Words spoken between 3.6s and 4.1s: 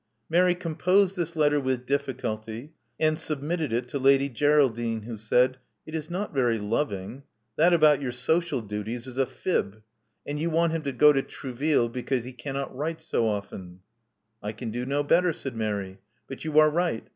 it to